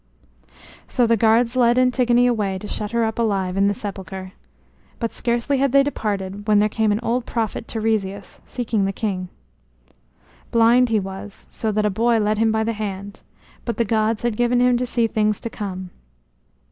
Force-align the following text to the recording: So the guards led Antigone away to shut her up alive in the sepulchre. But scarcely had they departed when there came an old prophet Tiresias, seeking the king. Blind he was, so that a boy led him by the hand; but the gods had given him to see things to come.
So 0.87 1.05
the 1.05 1.15
guards 1.15 1.55
led 1.55 1.77
Antigone 1.77 2.25
away 2.25 2.57
to 2.57 2.67
shut 2.67 2.89
her 2.89 3.03
up 3.03 3.19
alive 3.19 3.55
in 3.55 3.67
the 3.67 3.73
sepulchre. 3.75 4.31
But 4.97 5.13
scarcely 5.13 5.59
had 5.59 5.73
they 5.73 5.83
departed 5.83 6.47
when 6.47 6.57
there 6.57 6.69
came 6.73 6.91
an 6.91 6.99
old 7.03 7.27
prophet 7.27 7.67
Tiresias, 7.67 8.39
seeking 8.43 8.85
the 8.85 8.93
king. 8.93 9.29
Blind 10.49 10.89
he 10.89 10.99
was, 10.99 11.45
so 11.51 11.71
that 11.73 11.85
a 11.85 11.91
boy 11.91 12.17
led 12.17 12.39
him 12.39 12.51
by 12.51 12.63
the 12.63 12.73
hand; 12.73 13.21
but 13.63 13.77
the 13.77 13.85
gods 13.85 14.23
had 14.23 14.37
given 14.37 14.59
him 14.59 14.75
to 14.77 14.87
see 14.87 15.05
things 15.05 15.39
to 15.41 15.51
come. 15.51 15.91